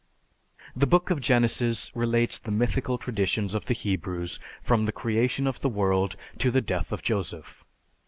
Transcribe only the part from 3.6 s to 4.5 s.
the Hebrews